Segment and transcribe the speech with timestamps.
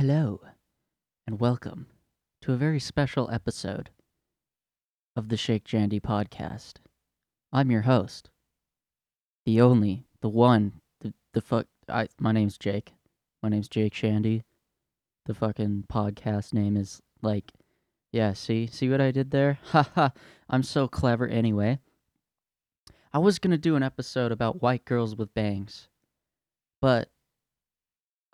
[0.00, 0.40] Hello,
[1.26, 1.86] and welcome
[2.40, 3.90] to a very special episode
[5.14, 6.76] of the Shake Jandy podcast.
[7.52, 8.30] I'm your host,
[9.44, 11.66] the only, the one, the the fuck.
[11.86, 12.94] I my name's Jake.
[13.42, 14.42] My name's Jake Shandy.
[15.26, 17.52] The fucking podcast name is like,
[18.10, 18.32] yeah.
[18.32, 19.58] See, see what I did there?
[19.64, 20.08] Haha.
[20.48, 21.28] I'm so clever.
[21.28, 21.78] Anyway,
[23.12, 25.88] I was gonna do an episode about white girls with bangs,
[26.80, 27.10] but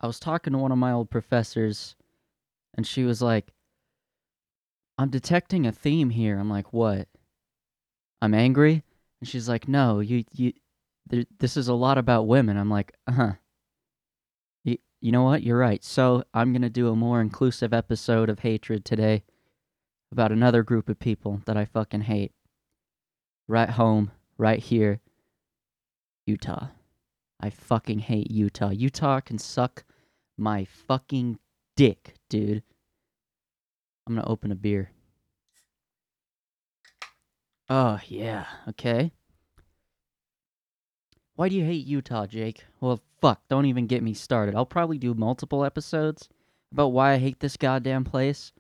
[0.00, 1.96] I was talking to one of my old professors,
[2.75, 3.52] and she was like,
[4.98, 6.38] I'm detecting a theme here.
[6.38, 7.08] I'm like, what?
[8.21, 8.82] I'm angry?
[9.21, 10.52] And she's like, no, you, you,
[11.07, 12.57] there, this is a lot about women.
[12.57, 13.32] I'm like, uh huh.
[14.64, 15.43] You, you know what?
[15.43, 15.82] You're right.
[15.85, 19.24] So I'm going to do a more inclusive episode of Hatred today
[20.13, 22.32] about another group of people that I fucking hate.
[23.49, 25.00] Right home, right here,
[26.26, 26.68] Utah.
[27.40, 28.71] I fucking hate Utah.
[28.71, 29.85] Utah can suck
[30.39, 31.39] my fucking
[31.77, 32.62] dick, dude.
[34.06, 34.91] I'm gonna open a beer.
[37.69, 39.12] Oh, yeah, okay.
[41.34, 42.64] Why do you hate Utah, Jake?
[42.80, 44.55] Well, fuck, don't even get me started.
[44.55, 46.28] I'll probably do multiple episodes
[46.72, 48.53] about why I hate this goddamn place,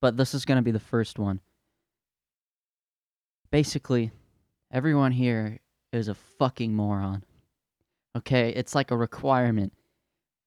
[0.00, 1.40] but this is gonna be the first one.
[3.50, 4.10] Basically,
[4.72, 5.60] everyone here
[5.92, 7.22] is a fucking moron.
[8.16, 9.74] Okay, it's like a requirement.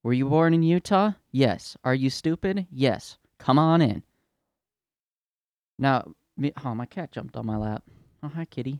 [0.01, 1.11] Were you born in Utah?
[1.31, 1.77] Yes.
[1.83, 2.65] Are you stupid?
[2.71, 3.19] Yes.
[3.37, 4.01] Come on in.
[5.77, 7.83] Now, me, oh, my cat jumped on my lap.
[8.23, 8.79] Oh, hi, kitty.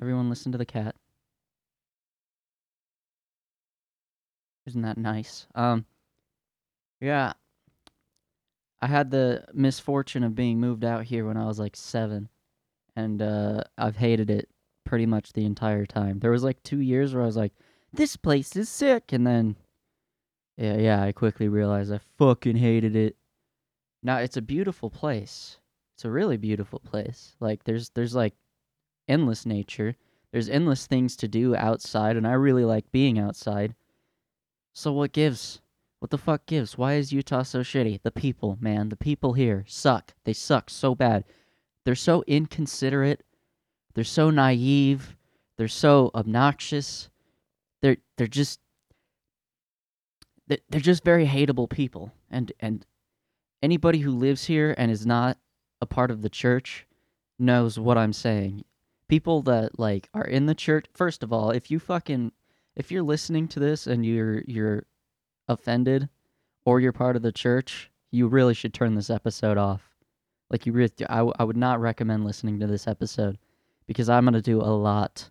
[0.00, 0.94] Everyone listen to the cat.
[4.66, 5.46] Isn't that nice?
[5.54, 5.86] Um,
[7.00, 7.32] yeah.
[8.82, 12.28] I had the misfortune of being moved out here when I was like seven,
[12.94, 14.50] and uh, I've hated it
[14.84, 16.18] pretty much the entire time.
[16.18, 17.52] There was like two years where I was like,
[17.96, 19.56] "This place is sick," and then,
[20.56, 23.16] yeah, yeah, I quickly realized I fucking hated it.
[24.02, 25.58] Now it's a beautiful place.
[25.96, 27.36] It's a really beautiful place.
[27.40, 28.34] Like there's there's like
[29.08, 29.96] endless nature.
[30.30, 33.74] There's endless things to do outside, and I really like being outside.
[34.74, 35.60] So what gives?
[35.98, 36.76] What the fuck gives?
[36.76, 38.02] Why is Utah so shitty?
[38.02, 38.90] The people, man.
[38.90, 40.12] The people here suck.
[40.24, 41.24] They suck so bad.
[41.84, 43.24] They're so inconsiderate.
[43.94, 45.16] They're so naive.
[45.56, 47.08] They're so obnoxious.
[47.82, 48.60] They're they're just
[50.48, 52.12] they're just very hateable people.
[52.30, 52.86] And and
[53.62, 55.38] anybody who lives here and is not
[55.80, 56.86] a part of the church
[57.38, 58.64] knows what I'm saying.
[59.08, 62.32] People that like are in the church, first of all, if you fucking
[62.74, 64.84] if you're listening to this and you're you're
[65.48, 66.08] offended
[66.64, 69.82] or you're part of the church, you really should turn this episode off.
[70.50, 73.38] Like you really I, I would not recommend listening to this episode
[73.86, 75.30] because I'm going to do a lot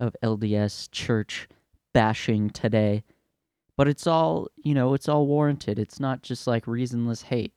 [0.00, 1.48] of LDS church
[1.94, 3.04] bashing today.
[3.76, 5.78] But it's all, you know, it's all warranted.
[5.78, 7.54] It's not just like reasonless hate.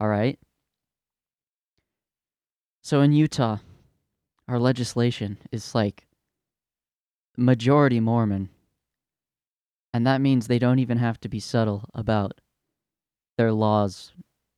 [0.00, 0.38] All right?
[2.82, 3.58] So in Utah,
[4.48, 6.06] our legislation is like
[7.36, 8.48] majority Mormon.
[9.92, 12.40] And that means they don't even have to be subtle about
[13.36, 14.12] their laws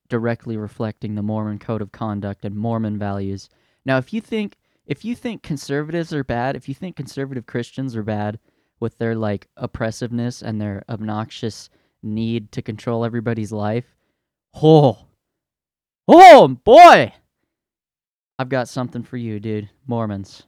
[0.09, 3.49] directly reflecting the Mormon code of conduct and Mormon values.
[3.85, 7.95] Now, if you think if you think conservatives are bad, if you think conservative Christians
[7.95, 8.39] are bad
[8.83, 11.69] with their like oppressiveness and their obnoxious
[12.03, 13.95] need to control everybody's life,
[14.61, 15.07] oh,
[16.05, 17.13] oh boy,
[18.37, 19.69] I've got something for you, dude.
[19.87, 20.43] Mormons.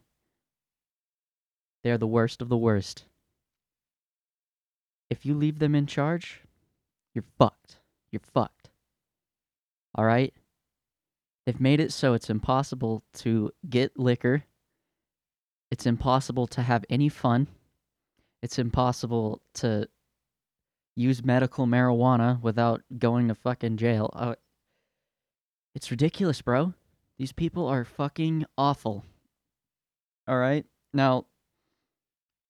[1.86, 3.06] They're the worst of the worst.
[5.10, 6.42] If you leave them in charge,
[7.14, 7.78] you're fucked.
[8.12, 8.70] You're fucked.
[9.96, 10.34] All right?
[11.46, 14.44] They've made it so it's impossible to get liquor.
[15.72, 17.48] It's impossible to have any fun.
[18.46, 19.90] It's impossible to
[20.96, 24.12] use medical marijuana without going to fucking jail.
[24.14, 24.36] Uh,
[25.74, 26.76] it's ridiculous, bro.
[27.18, 29.04] These people are fucking awful.
[30.28, 30.64] All right?
[30.94, 31.26] Now,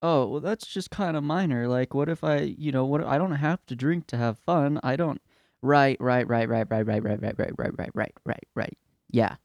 [0.02, 1.66] oh, well, that's just kind of minor.
[1.70, 4.82] Like, what if I, you know, what I don't have to drink to have fun.
[4.84, 5.22] I don't.
[5.62, 8.78] Right, right, right, right, right, right, right, right, right, right, right, right, right, right.
[9.10, 9.36] Yeah,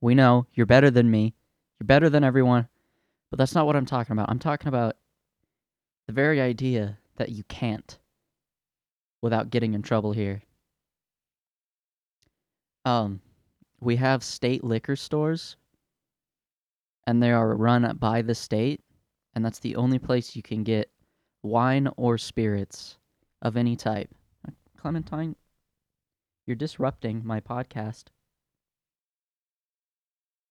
[0.00, 1.34] we know you're better than me.
[1.78, 2.66] You're better than everyone.
[3.30, 4.30] But that's not what I'm talking about.
[4.30, 4.96] I'm talking about
[6.08, 7.98] the very idea that you can't
[9.20, 10.42] without getting in trouble here.
[12.86, 13.20] Um,
[13.80, 15.56] we have state liquor stores,
[17.06, 18.80] and they are run by the state,
[19.34, 20.90] and that's the only place you can get
[21.42, 22.96] wine or spirits
[23.42, 24.08] of any type.
[24.78, 25.36] Clementine,
[26.46, 28.04] you're disrupting my podcast.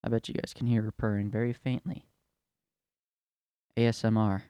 [0.03, 2.05] I bet you guys can hear her purring very faintly.
[3.75, 4.43] ASMR,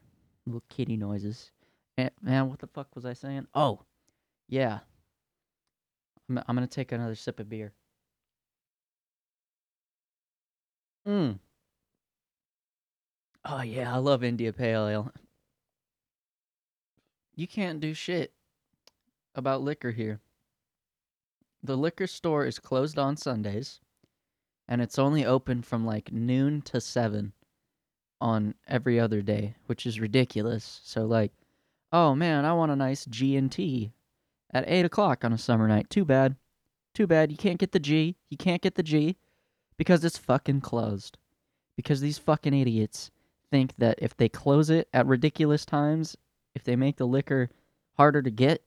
[0.47, 1.51] little kitty noises.
[1.97, 3.47] Eh, man, what the fuck was I saying?
[3.53, 3.81] Oh,
[4.47, 4.79] yeah.
[6.29, 7.73] I'm, I'm gonna take another sip of beer.
[11.07, 11.39] Mm.
[13.45, 15.13] Oh yeah, I love India Pale Ale.
[17.35, 18.33] You can't do shit
[19.35, 20.19] about liquor here.
[21.63, 23.79] The liquor store is closed on Sundays,
[24.67, 27.33] and it's only open from like noon to seven
[28.19, 30.81] on every other day, which is ridiculous.
[30.83, 31.31] So like,
[31.91, 33.91] oh man, I want a nice G and T
[34.51, 35.89] at eight o'clock on a summer night.
[35.89, 36.35] Too bad.
[36.93, 37.31] Too bad.
[37.31, 38.15] You can't get the G.
[38.29, 39.17] You can't get the G
[39.77, 41.17] because it's fucking closed.
[41.75, 43.11] Because these fucking idiots
[43.51, 46.17] think that if they close it at ridiculous times,
[46.55, 47.49] if they make the liquor
[47.97, 48.63] harder to get,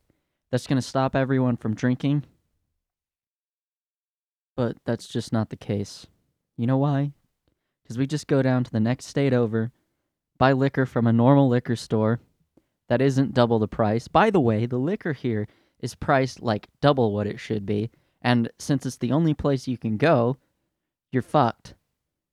[0.50, 2.24] that's going to stop everyone from drinking.
[4.56, 6.06] But that's just not the case.
[6.56, 7.12] You know why?
[7.90, 9.72] Because we just go down to the next state over,
[10.38, 12.20] buy liquor from a normal liquor store
[12.88, 14.06] that isn't double the price.
[14.06, 15.48] By the way, the liquor here
[15.80, 17.90] is priced like double what it should be.
[18.22, 20.36] And since it's the only place you can go,
[21.10, 21.74] you're fucked.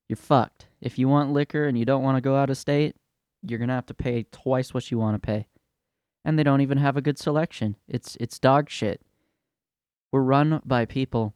[0.07, 0.67] You're fucked.
[0.79, 2.95] If you want liquor and you don't want to go out of state,
[3.41, 5.47] you're going to have to pay twice what you want to pay.
[6.23, 7.77] And they don't even have a good selection.
[7.87, 9.01] It's it's dog shit.
[10.11, 11.33] We're run by people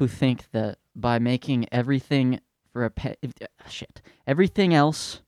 [0.00, 2.40] who think that by making everything
[2.72, 5.20] for a pay, ah, shit, everything else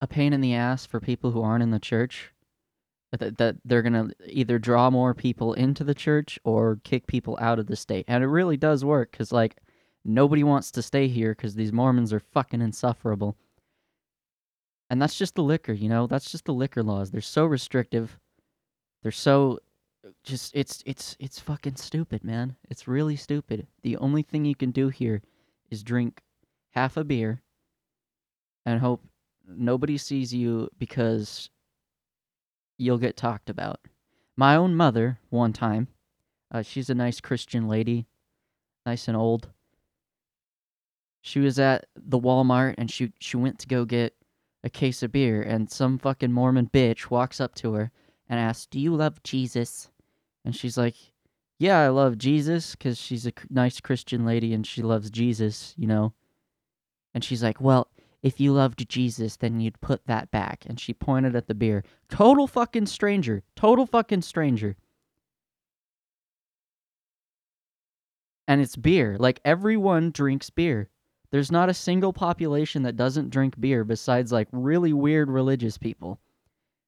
[0.00, 2.32] a pain in the ass for people who aren't in the church,
[3.10, 7.36] that, that they're going to either draw more people into the church or kick people
[7.40, 8.04] out of the state.
[8.06, 9.56] And it really does work because, like,
[10.04, 13.36] nobody wants to stay here because these Mormons are fucking insufferable.
[14.88, 16.06] And that's just the liquor, you know?
[16.06, 17.10] That's just the liquor laws.
[17.10, 18.20] They're so restrictive.
[19.02, 19.58] They're so
[20.22, 22.56] just it's it's it's fucking stupid, man.
[22.68, 23.66] It's really stupid.
[23.82, 25.22] The only thing you can do here
[25.70, 26.20] is drink
[26.70, 27.42] half a beer
[28.66, 29.04] and hope
[29.46, 31.50] nobody sees you because
[32.78, 33.80] you'll get talked about.
[34.36, 35.88] My own mother, one time,
[36.50, 38.06] uh, she's a nice Christian lady,
[38.86, 39.48] nice and old.
[41.22, 44.14] She was at the Walmart and she she went to go get
[44.62, 47.90] a case of beer, and some fucking Mormon bitch walks up to her
[48.28, 49.90] and asks, "Do you love Jesus?"
[50.44, 50.96] And she's like,
[51.58, 55.86] "Yeah, I love Jesus," because she's a nice Christian lady and she loves Jesus, you
[55.86, 56.14] know.
[57.14, 57.88] And she's like, "Well,
[58.22, 60.64] if you loved Jesus, then you'd put that back.
[60.66, 61.84] And she pointed at the beer.
[62.08, 63.42] Total fucking stranger.
[63.56, 64.76] Total fucking stranger.
[68.46, 69.16] And it's beer.
[69.18, 70.90] Like everyone drinks beer.
[71.30, 76.20] There's not a single population that doesn't drink beer besides like really weird religious people.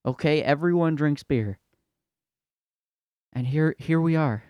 [0.05, 1.59] Okay, everyone drinks beer.
[3.33, 4.45] And here here we are,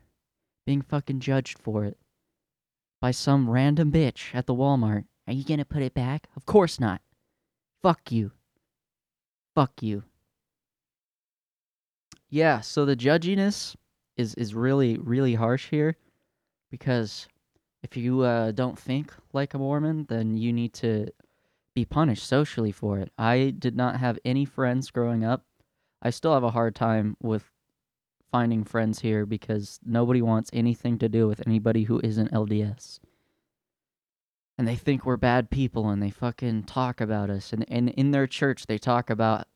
[0.67, 1.97] being fucking judged for it
[3.01, 5.05] by some random bitch at the Walmart.
[5.27, 6.29] Are you gonna put it back?
[6.37, 7.01] Of course not.
[7.83, 8.33] Fuck you.
[9.55, 10.05] Fuck you.
[12.29, 13.77] Yeah, so the judginess
[14.17, 15.97] is is really really harsh here
[16.71, 17.29] because
[17.83, 21.09] if you uh, don't think like a Mormon, then you need to
[21.75, 23.11] be punished socially for it.
[23.19, 25.45] I did not have any friends growing up.
[26.01, 27.52] I still have a hard time with
[28.33, 32.99] finding friends here because nobody wants anything to do with anybody who isn't LDS
[34.59, 38.11] and they think we're bad people and they fucking talk about us and, and in
[38.11, 39.47] their church they talk about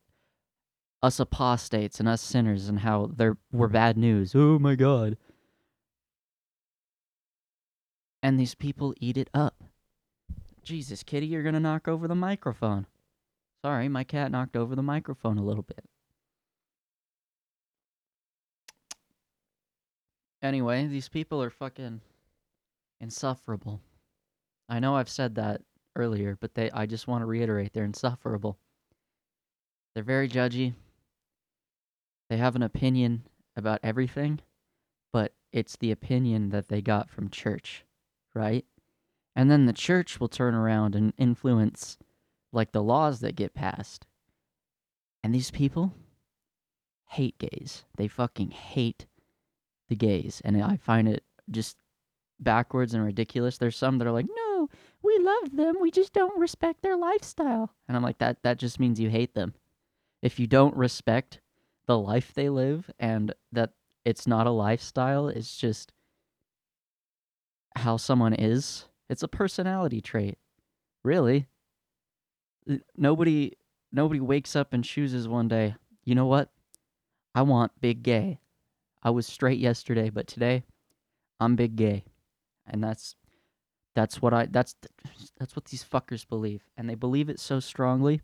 [1.03, 4.33] us apostates and us sinners and how they're we're bad news.
[4.35, 5.17] Oh my god.
[8.23, 9.63] And these people eat it up.
[10.65, 12.87] Jesus, kitty, you're gonna knock over the microphone.
[13.65, 15.85] Sorry, my cat knocked over the microphone a little bit.
[20.47, 22.01] Anyway, these people are fucking
[23.01, 23.81] insufferable.
[24.69, 25.63] I know I've said that
[25.97, 28.57] earlier, but they I just want to reiterate they're insufferable.
[29.93, 30.75] They're very judgy.
[32.31, 33.25] They have an opinion
[33.57, 34.39] about everything,
[35.13, 37.85] but it's the opinion that they got from church,
[38.33, 38.65] right?
[39.35, 41.99] And then the church will turn around and influence
[42.53, 44.07] like the laws that get passed.
[45.25, 45.93] And these people
[47.09, 47.85] hate gays.
[47.97, 49.07] They fucking hate
[49.89, 50.43] the gays.
[50.45, 51.77] And I find it just
[52.41, 53.59] backwards and ridiculous.
[53.59, 54.69] There's some that are like, no,
[55.03, 55.77] we love them.
[55.81, 57.71] We just don't respect their lifestyle.
[57.89, 59.55] And I'm like, that that just means you hate them.
[60.23, 61.41] If you don't respect
[61.87, 63.71] the life they live and that
[64.05, 65.93] it's not a lifestyle, it's just
[67.77, 68.87] how someone is.
[69.09, 70.39] It's a personality trait.
[71.05, 71.47] Really.
[72.97, 73.53] Nobody
[73.93, 76.51] nobody wakes up and chooses one day, you know what?
[77.35, 78.41] I want big gay.
[79.07, 80.65] I was straight yesterday, but today
[81.39, 82.03] I'm big gay.
[82.67, 83.15] And that's
[83.95, 84.75] that's what I that's
[85.39, 86.65] that's what these fuckers believe.
[86.77, 88.21] And they believe it so strongly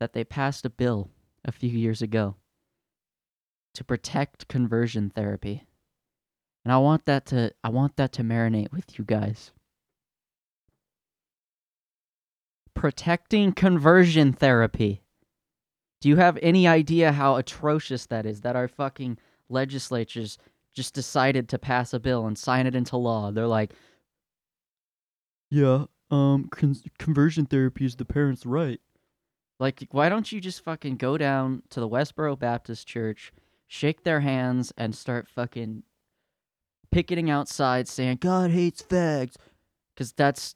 [0.00, 1.10] that they passed a bill
[1.44, 2.36] a few years ago
[3.74, 5.66] to protect conversion therapy.
[6.64, 9.52] And I want that to I want that to marinate with you guys.
[12.72, 15.02] Protecting conversion therapy.
[16.00, 19.18] Do you have any idea how atrocious that is that our fucking
[19.48, 20.38] legislatures
[20.74, 23.30] just decided to pass a bill and sign it into law?
[23.30, 23.74] They're like,
[25.50, 28.80] "Yeah, um con- conversion therapy is the parents' right."
[29.60, 33.32] Like, why don't you just fucking go down to the Westboro Baptist Church,
[33.66, 35.82] shake their hands, and start fucking
[36.90, 39.34] picketing outside saying, God hates fags?
[39.94, 40.54] Because that's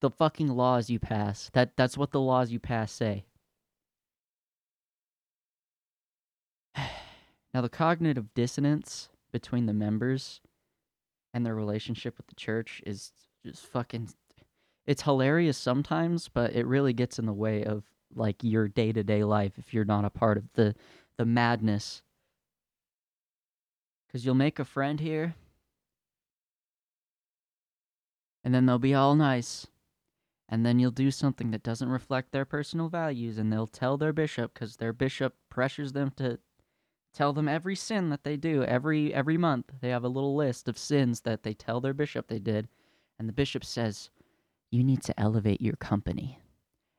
[0.00, 1.50] the fucking laws you pass.
[1.52, 3.24] That That's what the laws you pass say.
[7.58, 10.40] Now, the cognitive dissonance between the members
[11.34, 13.10] and their relationship with the church is
[13.44, 14.10] just fucking.
[14.86, 17.82] It's hilarious sometimes, but it really gets in the way of
[18.14, 20.76] like your day to day life if you're not a part of the
[21.16, 22.02] the madness.
[24.12, 25.34] Cause you'll make a friend here,
[28.44, 29.66] and then they'll be all nice,
[30.48, 34.12] and then you'll do something that doesn't reflect their personal values, and they'll tell their
[34.12, 36.38] bishop because their bishop pressures them to
[37.18, 39.72] tell them every sin that they do every every month.
[39.80, 42.68] They have a little list of sins that they tell their bishop they did,
[43.18, 44.10] and the bishop says,
[44.70, 46.40] "You need to elevate your company."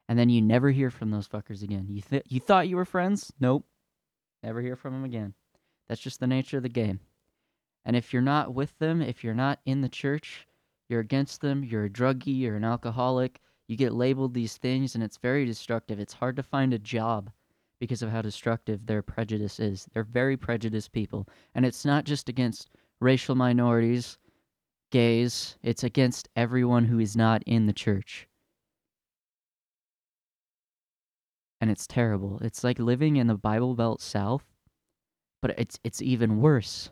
[0.09, 1.85] and then you never hear from those fuckers again.
[1.87, 3.31] You th- you thought you were friends?
[3.39, 3.63] Nope.
[4.41, 5.35] Never hear from them again.
[5.87, 6.99] That's just the nature of the game.
[7.85, 10.47] And if you're not with them, if you're not in the church,
[10.89, 15.03] you're against them, you're a druggie, you're an alcoholic, you get labeled these things and
[15.03, 15.99] it's very destructive.
[15.99, 17.31] It's hard to find a job
[17.79, 19.87] because of how destructive their prejudice is.
[19.93, 21.27] They're very prejudiced people.
[21.55, 22.69] And it's not just against
[22.99, 24.17] racial minorities,
[24.91, 28.27] gays, it's against everyone who is not in the church.
[31.61, 32.39] and it's terrible.
[32.41, 34.43] It's like living in the Bible Belt South,
[35.41, 36.89] but it's it's even worse.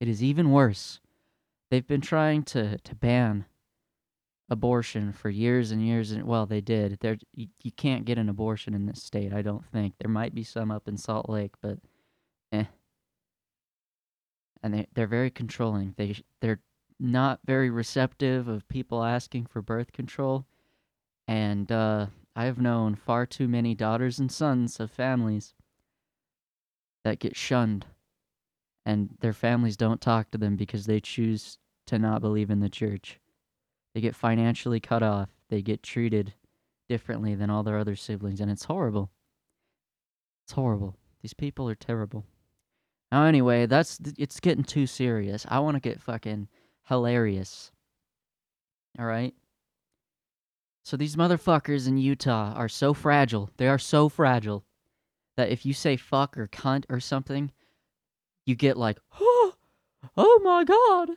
[0.00, 1.00] It is even worse.
[1.70, 3.46] They've been trying to to ban
[4.50, 6.98] abortion for years and years and well they did.
[7.00, 9.94] There you, you can't get an abortion in this state, I don't think.
[9.98, 11.78] There might be some up in Salt Lake, but
[12.52, 12.64] eh.
[14.62, 15.94] And they they're very controlling.
[15.96, 16.60] They they're
[16.98, 20.44] not very receptive of people asking for birth control
[21.28, 25.54] and uh I have known far too many daughters and sons of families
[27.04, 27.86] that get shunned,
[28.86, 32.68] and their families don't talk to them because they choose to not believe in the
[32.68, 33.19] church.
[33.94, 36.34] They get financially cut off, they get treated
[36.88, 39.10] differently than all their other siblings, and it's horrible.
[40.44, 40.96] It's horrible.
[41.22, 42.24] These people are terrible.
[43.12, 45.44] Now, anyway, that's it's getting too serious.
[45.48, 46.48] I want to get fucking
[46.88, 47.72] hilarious.
[48.98, 49.34] All right.
[50.84, 53.50] So these motherfuckers in Utah are so fragile.
[53.56, 54.64] They are so fragile
[55.36, 57.52] that if you say fuck or cunt or something,
[58.46, 59.54] you get like, oh,
[60.16, 61.16] oh my god.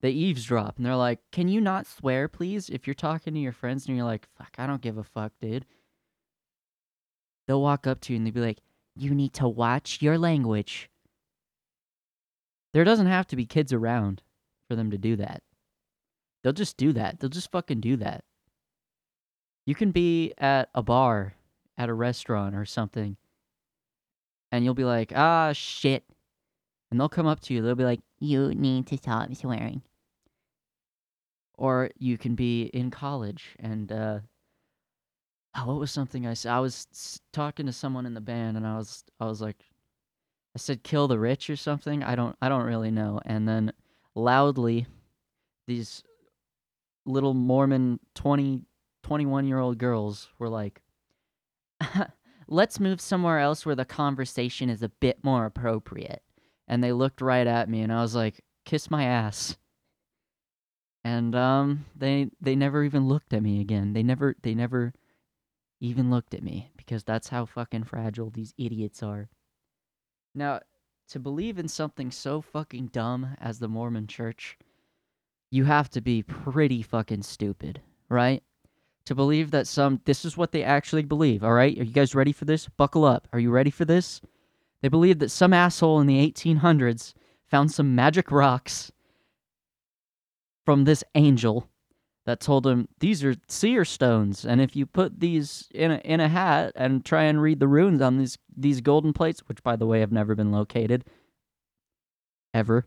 [0.00, 2.68] They eavesdrop and they're like, can you not swear, please?
[2.68, 5.32] If you're talking to your friends and you're like, fuck, I don't give a fuck,
[5.40, 5.66] dude.
[7.46, 8.60] They'll walk up to you and they'll be like,
[8.94, 10.88] you need to watch your language.
[12.74, 14.22] There doesn't have to be kids around
[14.68, 15.42] for them to do that.
[16.42, 17.18] They'll just do that.
[17.18, 18.24] They'll just fucking do that.
[19.66, 21.34] You can be at a bar,
[21.76, 23.16] at a restaurant or something,
[24.52, 26.04] and you'll be like, ah, shit.
[26.90, 29.82] And they'll come up to you, they'll be like, you need to stop swearing.
[31.58, 34.20] Or you can be in college and, uh,
[35.56, 36.52] oh, what was something I said?
[36.52, 39.64] I was talking to someone in the band and I was, I was like,
[40.54, 42.02] I said, kill the rich or something.
[42.02, 43.20] I don't, I don't really know.
[43.26, 43.72] And then
[44.14, 44.86] loudly,
[45.66, 46.02] these
[47.04, 48.62] little Mormon 20
[49.02, 50.82] 21 year old girls were like,
[52.48, 56.22] let's move somewhere else where the conversation is a bit more appropriate.
[56.66, 59.56] And they looked right at me and I was like, kiss my ass.
[61.04, 63.92] And um they they never even looked at me again.
[63.92, 64.92] They never they never
[65.80, 69.28] even looked at me because that's how fucking fragile these idiots are.
[70.34, 70.60] Now,
[71.08, 74.58] to believe in something so fucking dumb as the Mormon church,
[75.50, 78.42] you have to be pretty fucking stupid, right?
[79.08, 81.78] to believe that some this is what they actually believe, all right?
[81.78, 82.68] Are you guys ready for this?
[82.68, 83.26] Buckle up.
[83.32, 84.20] Are you ready for this?
[84.82, 87.14] They believe that some asshole in the 1800s
[87.46, 88.92] found some magic rocks
[90.68, 91.66] from this angel
[92.26, 96.20] that told him these are seer stones and if you put these in a, in
[96.20, 99.76] a hat and try and read the runes on these these golden plates which by
[99.76, 101.06] the way have never been located
[102.52, 102.86] ever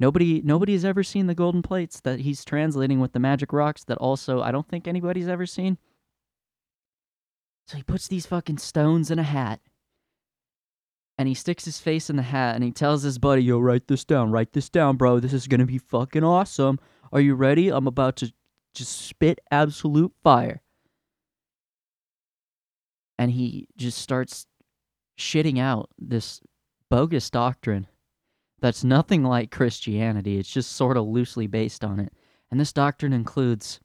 [0.00, 3.98] Nobody nobody's ever seen the golden plates that he's translating with the magic rocks that
[3.98, 5.78] also I don't think anybody's ever seen.
[7.68, 9.60] So he puts these fucking stones in a hat.
[11.18, 13.88] And he sticks his face in the hat and he tells his buddy, "Yo, write
[13.88, 14.30] this down.
[14.30, 15.18] Write this down, bro.
[15.18, 16.78] This is gonna be fucking awesome.
[17.12, 17.68] Are you ready?
[17.70, 18.32] I'm about to
[18.72, 20.62] just spit absolute fire."
[23.18, 24.46] And he just starts
[25.18, 26.40] shitting out this
[26.88, 27.88] bogus doctrine
[28.60, 30.38] that's nothing like Christianity.
[30.38, 32.12] It's just sort of loosely based on it.
[32.50, 33.80] And this doctrine includes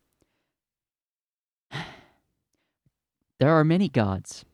[3.40, 4.46] there are many gods.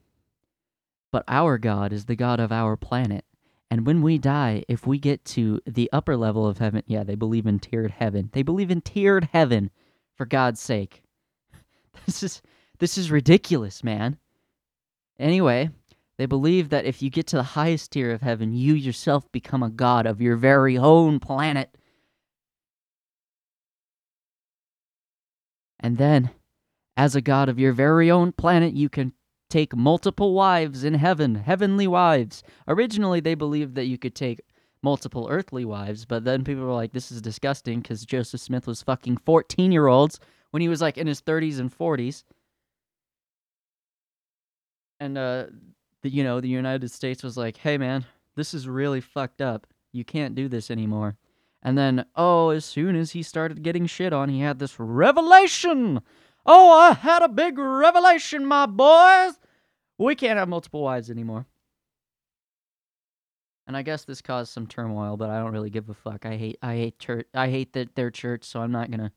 [1.11, 3.25] But our God is the God of our planet.
[3.71, 7.15] And when we die, if we get to the upper level of heaven, yeah, they
[7.15, 8.29] believe in tiered heaven.
[8.33, 9.69] They believe in tiered heaven,
[10.19, 11.01] for God's sake.
[12.05, 12.41] This is
[12.79, 14.17] this is ridiculous, man.
[15.19, 15.69] Anyway,
[16.17, 19.63] they believe that if you get to the highest tier of heaven, you yourself become
[19.63, 21.77] a god of your very own planet.
[25.79, 26.31] And then,
[26.95, 29.13] as a god of your very own planet, you can
[29.49, 32.43] take multiple wives in heaven, heavenly wives.
[32.67, 34.41] Originally, they believed that you could take
[34.81, 38.81] multiple earthly wives, but then people were like, this is disgusting because Joseph Smith was
[38.81, 40.19] fucking 14 year olds
[40.51, 42.23] when he was like in his 30s and 40s.
[44.99, 45.45] And, uh,
[46.01, 49.67] the, you know, the United States was like, hey, man, this is really fucked up.
[49.91, 51.17] You can't do this anymore.
[51.61, 56.01] And then, oh, as soon as he started getting shit on, he had this revelation
[56.51, 59.37] Oh, I had a big revelation, my boys.
[59.99, 61.45] We can't have multiple wives anymore.
[63.67, 66.25] And I guess this caused some turmoil, but I don't really give a fuck.
[66.25, 69.11] I hate I hate church I hate that their church, so I'm not gonna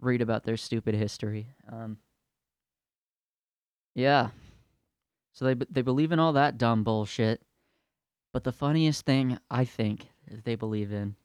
[0.00, 1.48] read about their stupid history.
[1.72, 1.98] Um
[3.96, 4.28] Yeah.
[5.32, 7.42] So they they believe in all that dumb bullshit.
[8.32, 10.06] But the funniest thing I think
[10.44, 11.16] they believe in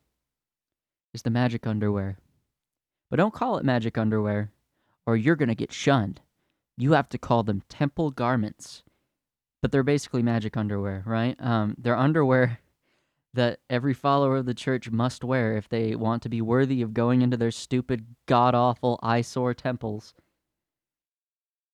[1.14, 2.18] is the magic underwear.
[3.12, 4.52] But don't call it magic underwear
[5.10, 6.22] or you're going to get shunned.
[6.78, 8.84] You have to call them temple garments.
[9.60, 11.36] But they're basically magic underwear, right?
[11.40, 12.60] Um, they're underwear
[13.34, 16.94] that every follower of the church must wear if they want to be worthy of
[16.94, 20.14] going into their stupid, god awful, eyesore temples.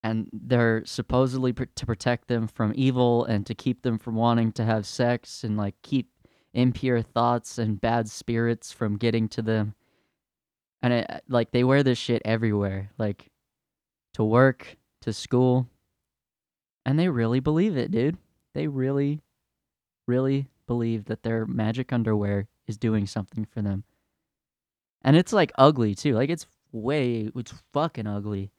[0.02, 4.54] And they're supposedly pr- to protect them from evil and to keep them from wanting
[4.54, 6.10] to have sex and like keep
[6.54, 9.76] impure thoughts and bad spirits from getting to them
[10.86, 13.32] and it uh, like they wear this shit everywhere, like
[14.14, 15.68] to work, to school,
[16.86, 18.20] and they really believe it, dude.
[18.54, 19.24] They really,
[20.08, 23.84] really believe that their magic underwear is doing something for them.
[25.02, 26.14] And it's like ugly too.
[26.14, 28.52] Like it's way, it's fucking ugly.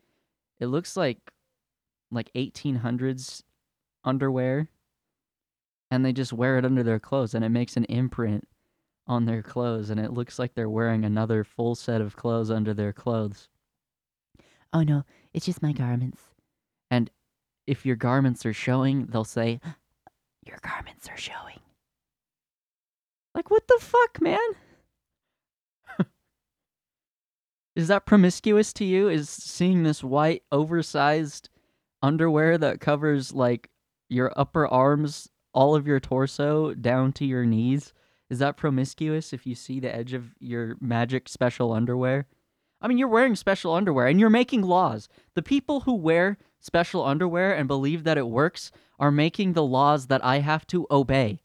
[0.59, 1.33] It looks like
[2.11, 3.45] like 1800s
[4.03, 4.69] underwear
[5.93, 8.49] and they just wear it under their clothes and it makes an imprint
[9.07, 12.75] on their clothes, and it looks like they're wearing another full set of clothes under
[12.75, 13.49] their clothes.
[14.73, 16.23] Oh no, it's just my garments.
[16.91, 17.11] And
[17.67, 19.61] if your garments are showing, they'll say,
[20.47, 21.59] Your garments are showing.
[23.35, 24.39] Like, what the fuck, man?
[27.77, 29.09] Is that promiscuous to you?
[29.09, 31.49] Is seeing this white, oversized
[32.01, 33.69] underwear that covers, like,
[34.09, 37.93] your upper arms, all of your torso, down to your knees?
[38.29, 42.27] Is that promiscuous if you see the edge of your magic special underwear?
[42.81, 45.09] I mean, you're wearing special underwear and you're making laws.
[45.35, 50.09] The people who wear special underwear and believe that it works are making the laws
[50.09, 51.41] that I have to obey.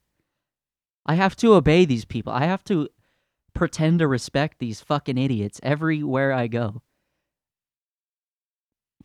[1.05, 2.33] I have to obey these people.
[2.33, 2.89] I have to
[3.53, 6.81] pretend to respect these fucking idiots everywhere I go.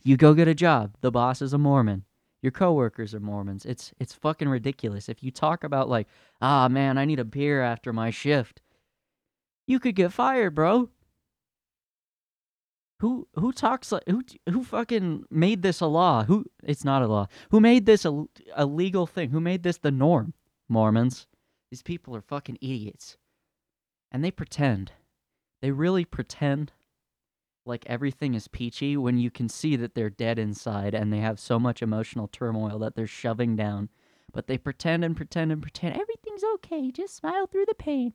[0.03, 2.05] You go get a job, the boss is a Mormon.
[2.41, 3.65] Your coworkers are Mormons.
[3.65, 5.09] It's it's fucking ridiculous.
[5.09, 6.07] If you talk about like,
[6.41, 8.61] ah man, I need a beer after my shift,
[9.65, 10.89] you could get fired, bro.
[12.99, 16.23] Who who talks like who who fucking made this a law?
[16.23, 17.27] Who it's not a law.
[17.51, 19.31] Who made this a, a legal thing?
[19.31, 20.33] Who made this the norm?
[20.69, 21.27] Mormons.
[21.71, 23.17] These people are fucking idiots.
[24.11, 24.93] And they pretend.
[25.61, 26.71] They really pretend
[27.67, 31.39] like everything is peachy when you can see that they're dead inside and they have
[31.39, 33.89] so much emotional turmoil that they're shoving down.
[34.33, 38.13] But they pretend and pretend and pretend everything's okay, just smile through the pain.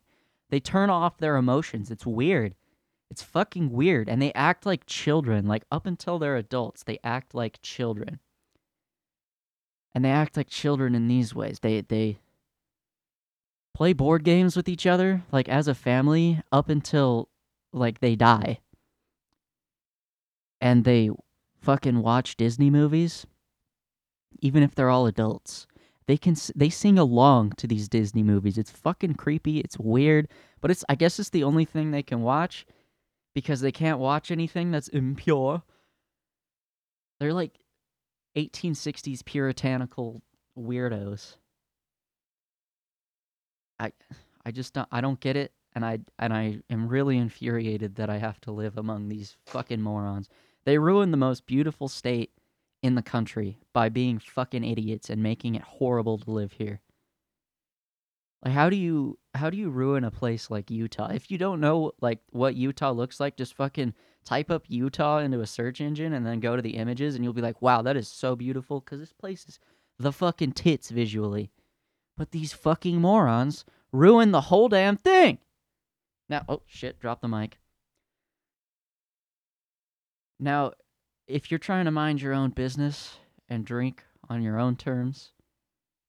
[0.50, 1.90] They turn off their emotions.
[1.90, 2.54] It's weird.
[3.10, 4.08] It's fucking weird.
[4.08, 5.46] And they act like children.
[5.46, 8.20] Like up until they're adults, they act like children.
[9.94, 11.58] And they act like children in these ways.
[11.60, 12.18] They they
[13.74, 17.28] play board games with each other like as a family up until
[17.72, 18.60] like they die
[20.62, 21.10] and they
[21.60, 23.26] fucking watch Disney movies,
[24.40, 25.66] even if they're all adults,
[26.06, 28.56] they can they sing along to these Disney movies.
[28.56, 29.58] It's fucking creepy.
[29.58, 30.28] It's weird,
[30.60, 32.64] but it's I guess it's the only thing they can watch
[33.34, 35.62] because they can't watch anything that's impure.
[37.18, 37.58] They're like
[38.36, 40.22] 1860s puritanical
[40.56, 41.36] weirdos.
[43.80, 43.92] I
[44.46, 48.10] I just don't I don't get it and I and I am really infuriated that
[48.10, 50.28] I have to live among these fucking morons.
[50.64, 52.30] They ruin the most beautiful state
[52.82, 56.80] in the country by being fucking idiots and making it horrible to live here.
[58.44, 61.10] Like how do you how do you ruin a place like Utah?
[61.12, 63.94] If you don't know like what Utah looks like, just fucking
[64.24, 67.32] type up Utah into a search engine and then go to the images and you'll
[67.32, 69.60] be like, "Wow, that is so beautiful cuz this place is
[69.98, 71.52] the fucking tits visually."
[72.16, 75.38] But these fucking morons ruin the whole damn thing.
[76.28, 77.58] Now, oh shit, drop the mic.
[80.42, 80.72] Now,
[81.28, 83.16] if you're trying to mind your own business
[83.48, 85.30] and drink on your own terms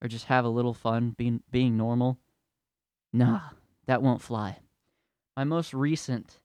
[0.02, 2.18] or just have a little fun being being normal,
[3.14, 3.42] nah,
[3.86, 4.58] that won't fly.
[5.38, 6.40] My most recent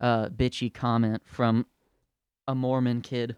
[0.00, 1.66] uh bitchy comment from
[2.48, 3.36] a Mormon kid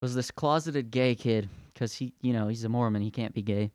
[0.00, 3.42] was this closeted gay kid cuz he, you know, he's a Mormon, he can't be
[3.42, 3.70] gay.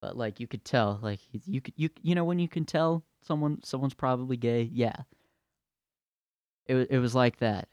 [0.00, 3.02] But like you could tell, like you could you you know when you can tell
[3.22, 5.02] someone someone's probably gay, yeah.
[6.66, 7.68] It it was like that.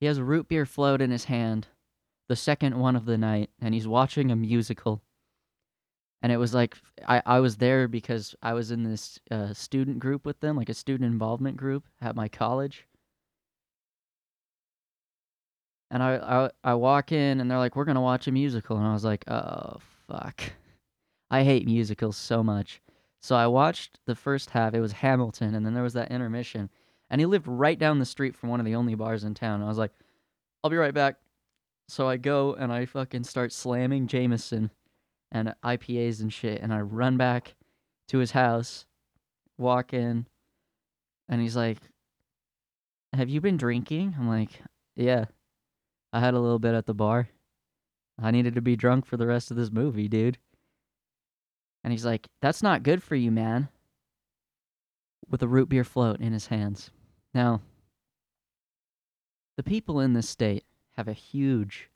[0.00, 1.68] He has a root beer float in his hand,
[2.28, 5.02] the second one of the night, and he's watching a musical.
[6.22, 9.98] And it was like I, I was there because I was in this uh, student
[9.98, 12.86] group with them, like a student involvement group at my college.
[15.90, 18.86] And I, I I walk in and they're like, "We're gonna watch a musical," and
[18.86, 20.42] I was like, "Oh fuck,
[21.30, 22.80] I hate musicals so much."
[23.20, 24.74] So I watched the first half.
[24.74, 26.70] It was Hamilton, and then there was that intermission.
[27.14, 29.62] And he lived right down the street from one of the only bars in town.
[29.62, 29.92] I was like,
[30.64, 31.20] "I'll be right back."
[31.86, 34.72] So I go and I fucking start slamming Jameson
[35.30, 37.54] and IPAs and shit, and I run back
[38.08, 38.86] to his house,
[39.56, 40.26] walk in,
[41.28, 41.78] and he's like,
[43.12, 44.64] "Have you been drinking?" I'm like,
[44.96, 45.26] "Yeah,
[46.12, 47.28] I had a little bit at the bar.
[48.18, 50.38] I needed to be drunk for the rest of this movie, dude."
[51.84, 53.68] And he's like, "That's not good for you, man."
[55.28, 56.90] With a root beer float in his hands.
[57.34, 57.60] Now,
[59.56, 60.64] the people in this state
[60.96, 61.90] have a huge,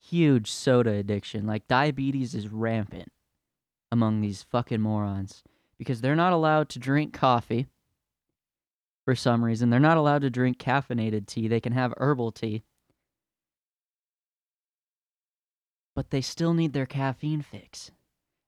[0.00, 1.46] huge soda addiction.
[1.46, 3.10] Like diabetes is rampant
[3.90, 5.42] among these fucking morons
[5.76, 7.66] because they're not allowed to drink coffee
[9.04, 9.70] for some reason.
[9.70, 11.48] They're not allowed to drink caffeinated tea.
[11.48, 12.62] They can have herbal tea.
[15.96, 17.90] But they still need their caffeine fix.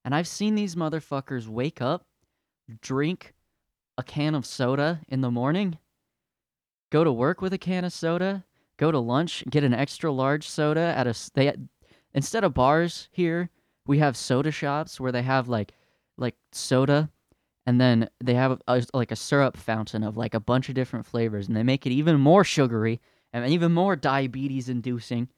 [0.05, 2.07] And I've seen these motherfuckers wake up,
[2.81, 3.35] drink
[3.99, 5.79] a can of soda in the morning,
[6.91, 8.45] go to work with a can of soda,
[8.77, 11.55] go to lunch, get an extra large soda at a they
[12.15, 13.51] instead of bars here,
[13.87, 15.73] we have soda shops where they have like
[16.19, 17.11] like soda
[17.67, 21.07] and then they have a, like a syrup fountain of like a bunch of different
[21.07, 23.01] flavors and they make it even more sugary
[23.33, 25.29] and even more diabetes inducing.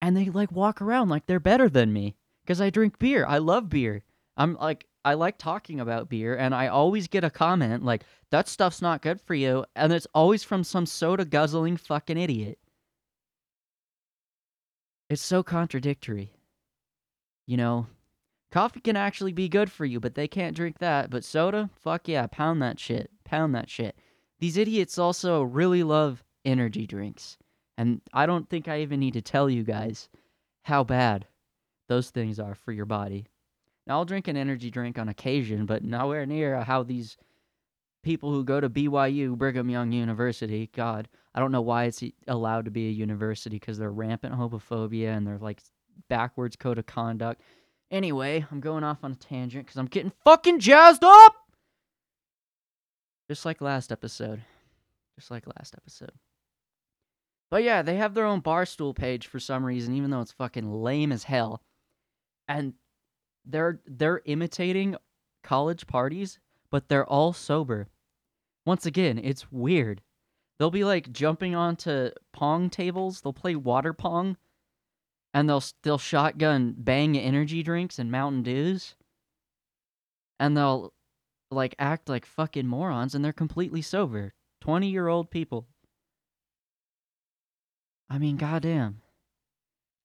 [0.00, 3.26] And they like walk around like they're better than me cuz I drink beer.
[3.26, 4.02] I love beer.
[4.36, 8.48] I'm like I like talking about beer and I always get a comment like that
[8.48, 12.58] stuff's not good for you and it's always from some soda guzzling fucking idiot.
[15.08, 16.32] It's so contradictory.
[17.46, 17.86] You know,
[18.52, 21.10] coffee can actually be good for you, but they can't drink that.
[21.10, 23.10] But soda, fuck yeah, pound that shit.
[23.24, 23.96] Pound that shit.
[24.38, 27.38] These idiots also really love energy drinks.
[27.76, 30.08] And I don't think I even need to tell you guys
[30.62, 31.26] how bad
[31.88, 33.26] those things are for your body.
[33.90, 37.16] Now, I'll drink an energy drink on occasion, but nowhere near how these
[38.04, 42.66] people who go to BYU, Brigham Young University, God, I don't know why it's allowed
[42.66, 45.60] to be a university because they're rampant homophobia and they're like
[46.08, 47.42] backwards code of conduct.
[47.90, 51.34] Anyway, I'm going off on a tangent because I'm getting fucking jazzed up!
[53.28, 54.40] Just like last episode.
[55.18, 56.12] Just like last episode.
[57.50, 60.72] But yeah, they have their own barstool page for some reason, even though it's fucking
[60.72, 61.60] lame as hell.
[62.46, 62.74] And
[63.50, 64.96] they're they're imitating
[65.42, 66.38] college parties,
[66.70, 67.88] but they're all sober.
[68.66, 70.02] Once again, it's weird.
[70.58, 73.20] They'll be like jumping onto pong tables.
[73.20, 74.36] They'll play water pong,
[75.32, 78.94] and they'll they'll shotgun bang energy drinks and Mountain Dews,
[80.38, 80.92] and they'll
[81.50, 84.34] like act like fucking morons, and they're completely sober.
[84.60, 85.66] Twenty year old people.
[88.10, 89.00] I mean, goddamn.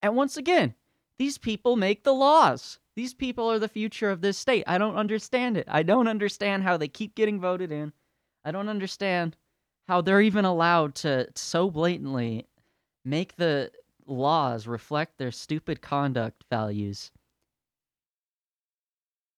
[0.01, 0.75] And once again,
[1.17, 2.79] these people make the laws.
[2.95, 4.63] These people are the future of this state.
[4.67, 5.67] I don't understand it.
[5.69, 7.93] I don't understand how they keep getting voted in.
[8.43, 9.35] I don't understand
[9.87, 12.47] how they're even allowed to so blatantly
[13.03, 13.71] make the
[14.07, 17.11] laws reflect their stupid conduct values.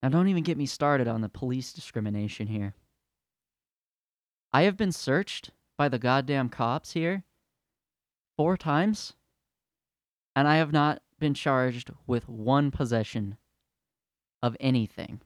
[0.01, 2.75] Now, don't even get me started on the police discrimination here.
[4.53, 7.23] I have been searched by the goddamn cops here
[8.37, 9.13] four times,
[10.35, 13.37] and I have not been charged with one possession
[14.41, 15.21] of anything.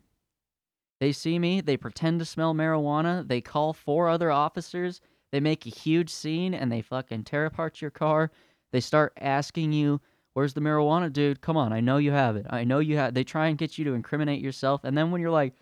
[1.00, 5.02] They see me, they pretend to smell marijuana, they call four other officers,
[5.32, 8.32] they make a huge scene, and they fucking tear apart your car.
[8.72, 10.02] They start asking you,
[10.34, 11.42] Where's the marijuana, dude?
[11.42, 12.46] Come on, I know you have it.
[12.50, 13.14] I know you have.
[13.14, 15.56] They try and get you to incriminate yourself, and then when you're like,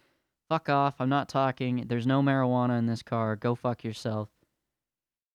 [0.48, 1.02] "Fuck off!
[1.02, 1.86] I'm not talking.
[1.88, 3.36] There's no marijuana in this car.
[3.36, 4.30] Go fuck yourself."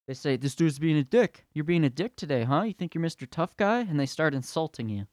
[0.07, 1.45] They say, "This dude's being a dick.
[1.53, 2.61] You're being a dick today, huh?
[2.63, 3.27] You think you're Mr.
[3.29, 5.07] Tough Guy?" And they start insulting you,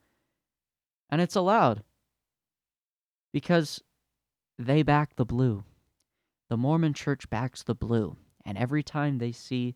[1.08, 1.82] and it's allowed
[3.32, 3.82] because
[4.58, 5.64] they back the blue.
[6.48, 9.74] The Mormon Church backs the blue, and every time they see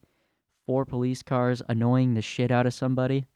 [0.66, 3.26] four police cars annoying the shit out of somebody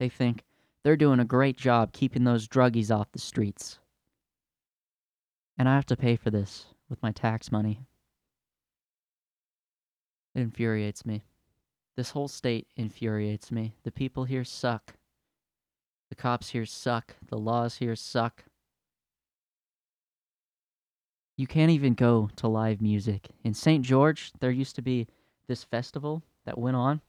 [0.00, 0.44] they think
[0.82, 3.78] they're doing a great job keeping those druggies off the streets.
[5.58, 7.86] And I have to pay for this with my tax money.
[10.34, 11.24] It infuriates me.
[11.96, 13.74] This whole state infuriates me.
[13.82, 14.94] The people here suck.
[16.08, 17.16] The cops here suck.
[17.28, 18.44] The laws here suck.
[21.36, 23.30] You can't even go to live music.
[23.42, 23.84] In St.
[23.84, 25.08] George, there used to be
[25.46, 27.00] this festival that went on,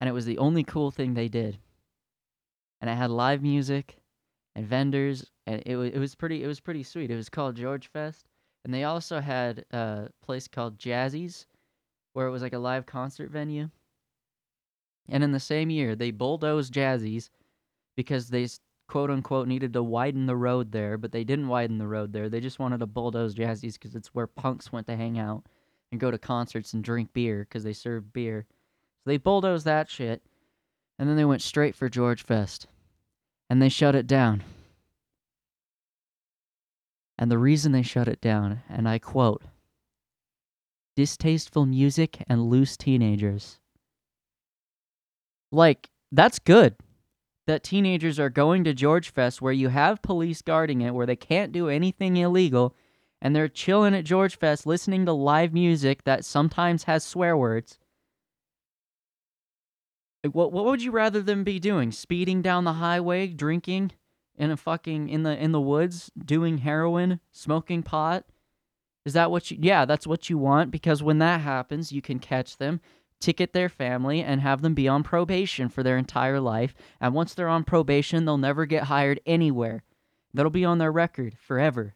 [0.00, 1.58] and it was the only cool thing they did
[2.84, 3.96] and it had live music
[4.54, 7.10] and vendors, and it was it was pretty it was pretty sweet.
[7.10, 8.26] It was called George Fest,
[8.62, 11.46] and they also had a place called Jazzy's,
[12.14, 13.68] where it was like a live concert venue.
[15.08, 17.30] And in the same year, they bulldozed Jazzy's
[17.94, 18.48] because they
[18.88, 22.28] quote unquote needed to widen the road there, but they didn't widen the road there.
[22.28, 25.44] They just wanted to bulldoze Jazzy's because it's where punks went to hang out
[25.92, 28.46] and go to concerts and drink beer because they served beer.
[29.04, 30.22] So they bulldozed that shit,
[30.98, 32.66] and then they went straight for George Fest
[33.50, 34.42] and they shut it down.
[37.16, 39.42] And the reason they shut it down, and I quote,
[40.96, 43.58] distasteful music and loose teenagers.
[45.50, 46.76] Like, that's good
[47.46, 51.16] that teenagers are going to George Fest where you have police guarding it, where they
[51.16, 52.74] can't do anything illegal,
[53.20, 57.78] and they're chilling at George Fest listening to live music that sometimes has swear words.
[60.32, 61.92] What what would you rather them be doing?
[61.92, 63.92] Speeding down the highway, drinking
[64.36, 68.24] in a fucking in the in the woods, doing heroin, smoking pot?
[69.04, 72.18] Is that what you Yeah, that's what you want because when that happens, you can
[72.18, 72.80] catch them,
[73.20, 76.74] ticket their family and have them be on probation for their entire life.
[77.00, 79.82] And once they're on probation, they'll never get hired anywhere.
[80.32, 81.94] That'll be on their record forever.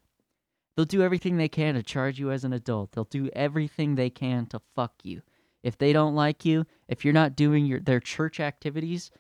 [0.77, 2.93] They'll do everything they can to charge you as an adult.
[2.93, 5.23] They'll do everything they can to fuck you.
[5.63, 9.11] If they don't like you, if you're not doing your their church activities,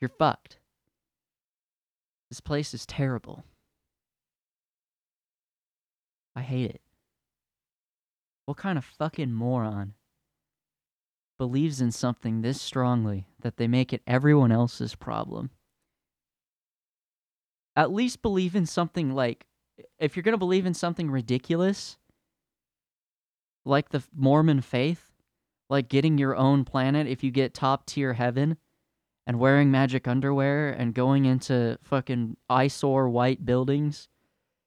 [0.00, 0.58] you're fucked.
[2.28, 3.44] This place is terrible.
[6.36, 6.80] I hate it.
[8.50, 9.94] What kind of fucking moron
[11.38, 15.50] believes in something this strongly that they make it everyone else's problem?
[17.76, 19.46] At least believe in something like
[20.00, 21.96] if you're going to believe in something ridiculous
[23.64, 25.12] like the Mormon faith,
[25.68, 28.56] like getting your own planet if you get top tier heaven
[29.28, 34.08] and wearing magic underwear and going into fucking eyesore white buildings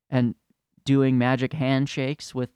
[0.10, 0.36] and
[0.86, 2.50] doing magic handshakes with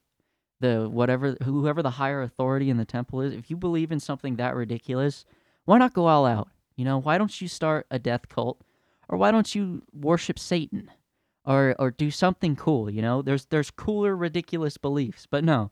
[0.59, 4.35] the whatever whoever the higher authority in the temple is if you believe in something
[4.35, 5.25] that ridiculous
[5.65, 6.49] why not go all out?
[6.75, 8.61] You know why don't you start a death cult?
[9.09, 10.91] Or why don't you worship satan?
[11.45, 13.21] Or or do something cool you know?
[13.21, 15.27] There's there's cooler ridiculous beliefs.
[15.29, 15.71] But no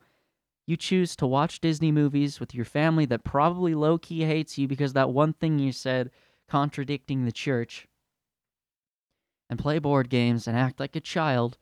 [0.68, 4.68] you choose to watch Disney movies with your family that probably low key hates you
[4.68, 6.10] because that one thing you said
[6.50, 7.88] contradicting the church,
[9.50, 11.58] and play board games and act like a child,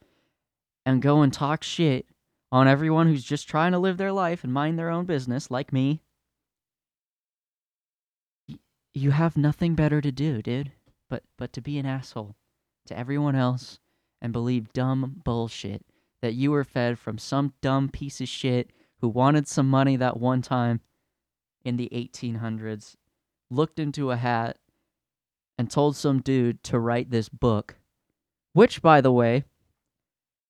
[0.86, 2.06] and go and talk shit
[2.54, 5.74] on everyone who's just trying to live their life and mind their own business, like
[5.74, 6.04] me.
[8.94, 10.72] You have nothing better to do, dude,
[11.10, 12.36] but but to be an asshole
[12.86, 13.80] to everyone else
[14.22, 15.84] and believe dumb bullshit
[16.22, 18.70] that you were fed from some dumb piece of shit
[19.02, 20.80] who wanted some money that one time
[21.66, 22.96] in the 1800s,
[23.50, 24.60] looked into a hat
[25.58, 27.78] and told some dude to write this book,
[28.54, 29.44] which, by the way,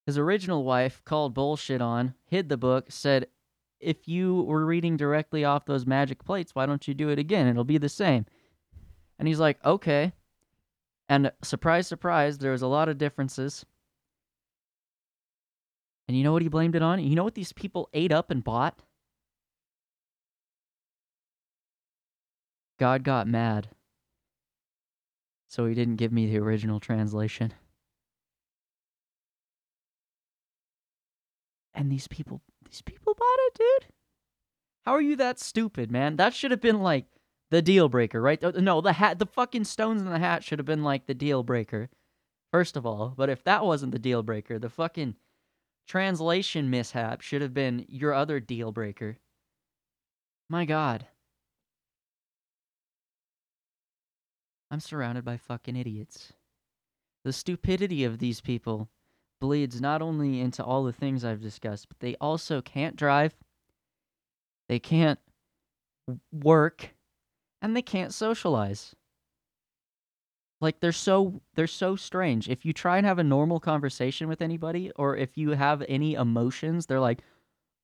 [0.06, 3.28] his original wife called bullshit on, hid the book, said,
[3.80, 7.48] if you were reading directly off those magic plates, why don't you do it again?
[7.48, 8.26] It'll be the same.
[9.20, 10.14] And he's like, okay.
[11.10, 13.66] And surprise, surprise, there was a lot of differences.
[16.08, 17.00] And you know what he blamed it on?
[17.00, 18.80] You know what these people ate up and bought?
[22.80, 23.70] God got mad.
[25.48, 27.54] So he didn't give me the original translation.
[31.74, 33.94] And these people, these people bought it, dude.
[34.86, 36.18] How are you that stupid, man?
[36.18, 37.06] That should have been like
[37.52, 38.44] the deal breaker, right?
[38.44, 41.14] Uh, No, the hat, the fucking stones in the hat should have been like the
[41.14, 41.90] deal breaker,
[42.52, 43.14] first of all.
[43.16, 45.16] But if that wasn't the deal breaker, the fucking
[45.88, 49.18] translation mishap should have been your other deal breaker.
[50.50, 51.08] My God.
[54.70, 56.34] I'm surrounded by fucking idiots.
[57.24, 58.90] The stupidity of these people
[59.44, 63.36] bleeds not only into all the things I've discussed, but they also can't drive,
[64.70, 65.20] they can't
[66.32, 66.92] work,
[67.62, 68.96] and they can't socialize.
[70.62, 72.48] Like they're so they're so strange.
[72.48, 76.14] If you try and have a normal conversation with anybody or if you have any
[76.14, 77.20] emotions, they're like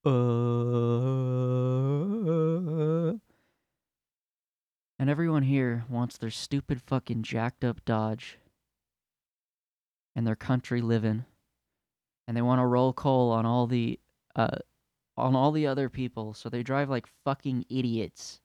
[0.06, 0.10] uh
[4.98, 8.38] and everyone here wants their stupid fucking jacked up Dodge
[10.15, 11.26] and their country living
[12.29, 13.99] and they want to roll coal on all the
[14.35, 14.59] uh
[15.17, 18.39] on all the other people so they drive like fucking idiots.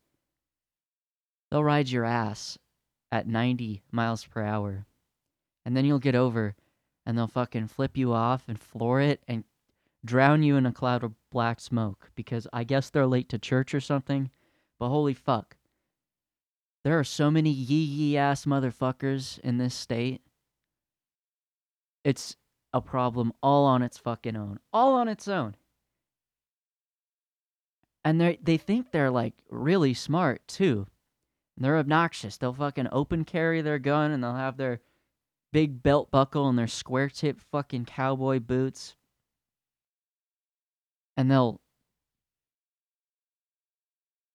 [1.51, 2.59] They'll ride your ass
[3.13, 4.87] at 90 miles per hour
[5.65, 6.57] and then you'll get over
[7.07, 9.45] and they'll fucking flip you off and floor it and
[10.05, 13.73] drown you in a cloud of black smoke because i guess they're late to church
[13.73, 14.31] or something
[14.79, 15.57] but holy fuck.
[16.83, 20.21] There are so many yee yee ass motherfuckers in this state.
[22.05, 22.37] It's
[22.75, 24.59] a problem all on its fucking own.
[24.73, 25.55] All on its own.
[28.05, 30.87] And they they think they're like really smart too.
[31.57, 32.37] And They're obnoxious.
[32.37, 34.81] They'll fucking open carry their gun and they'll have their
[35.53, 38.97] big belt buckle and their square tip fucking cowboy boots.
[41.17, 41.61] And they'll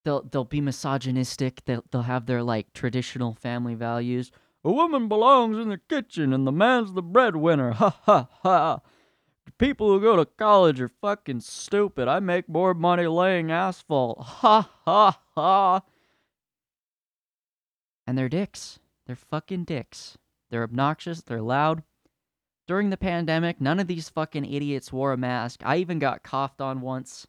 [0.05, 1.65] they'll they'll be misogynistic.
[1.65, 4.31] They'll they'll have their like traditional family values.
[4.63, 7.71] A woman belongs in the kitchen and the man's the breadwinner.
[7.79, 8.81] Ha ha ha.
[9.57, 12.07] People who go to college are fucking stupid.
[12.07, 14.19] I make more money laying asphalt.
[14.23, 15.81] Ha ha ha.
[18.05, 18.79] And they're dicks.
[19.05, 20.17] They're fucking dicks.
[20.49, 21.21] They're obnoxious.
[21.21, 21.83] They're loud.
[22.67, 25.61] During the pandemic, none of these fucking idiots wore a mask.
[25.65, 27.27] I even got coughed on once.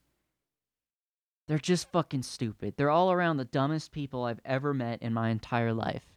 [1.49, 2.75] They're just fucking stupid.
[2.77, 6.10] They're all around the dumbest people I've ever met in my entire life.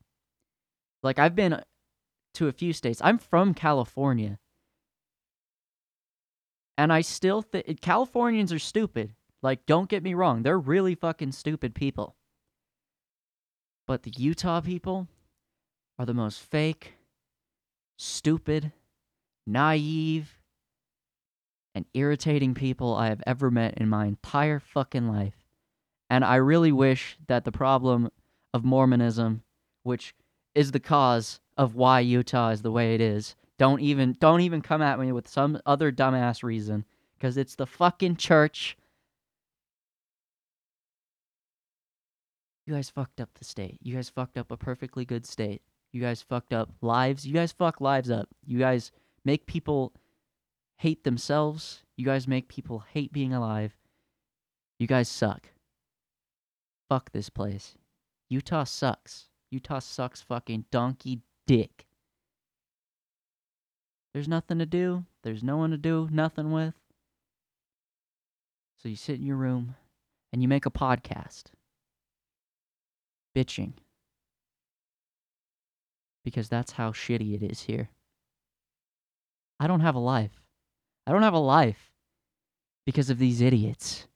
[1.03, 1.61] Like I've been
[2.35, 3.01] to a few states.
[3.03, 4.39] I'm from California.
[6.77, 9.13] And I still think Californians are stupid.
[9.41, 12.15] Like don't get me wrong, they're really fucking stupid people.
[13.85, 15.07] But the Utah people
[15.99, 16.93] are the most fake,
[17.97, 18.71] stupid,
[19.45, 20.39] naive,
[21.75, 25.35] and irritating people I have ever met in my entire fucking life.
[26.09, 28.09] And I really wish that the problem
[28.53, 29.43] of Mormonism,
[29.81, 30.13] which
[30.55, 33.35] is the cause of why Utah is the way it is.
[33.57, 36.85] Don't even don't even come at me with some other dumbass reason
[37.19, 38.77] cuz it's the fucking church.
[42.65, 43.77] You guys fucked up the state.
[43.81, 45.61] You guys fucked up a perfectly good state.
[45.91, 47.25] You guys fucked up lives.
[47.25, 48.29] You guys fuck lives up.
[48.45, 48.91] You guys
[49.25, 49.93] make people
[50.77, 51.83] hate themselves.
[51.97, 53.77] You guys make people hate being alive.
[54.79, 55.49] You guys suck.
[56.89, 57.77] Fuck this place.
[58.29, 59.29] Utah sucks.
[59.53, 61.85] Utah sucks fucking donkey dick.
[64.11, 65.05] There's nothing to do.
[65.21, 66.73] There's no one to do nothing with.
[68.81, 69.75] So you sit in your room
[70.31, 71.43] and you make a podcast.
[73.35, 73.73] Bitching.
[76.25, 77.89] Because that's how shitty it is here.
[79.59, 80.41] I don't have a life.
[81.05, 81.91] I don't have a life
[82.87, 84.07] because of these idiots.